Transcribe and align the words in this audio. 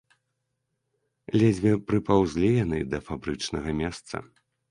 Ледзьве 1.37 1.73
прыпаўзлі 1.91 2.49
яны 2.65 2.79
да 2.93 3.03
фабрычнага 3.09 3.69
месца. 3.85 4.15